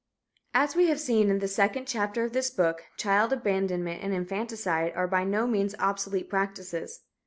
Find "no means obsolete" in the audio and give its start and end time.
5.23-6.27